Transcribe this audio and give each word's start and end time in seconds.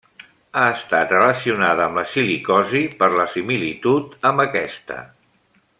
Ha 0.59 0.63
estat 0.77 1.11
relacionada 1.15 1.83
amb 1.87 2.01
la 2.01 2.05
silicosi 2.13 2.83
per 3.03 3.13
la 3.19 3.29
similitud 3.35 4.19
amb 4.31 4.45
aquesta. 4.49 4.99